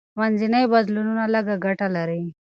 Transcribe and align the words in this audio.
منځني 0.19 0.63
بدلونونه 0.73 1.23
لږه 1.33 1.55
ګټه 1.65 1.87
لري. 1.95 2.23